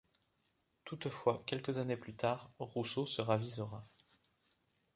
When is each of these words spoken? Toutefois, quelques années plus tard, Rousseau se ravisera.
Toutefois, 0.83 1.43
quelques 1.45 1.77
années 1.77 1.95
plus 1.95 2.15
tard, 2.15 2.49
Rousseau 2.57 3.05
se 3.05 3.21
ravisera. 3.21 3.85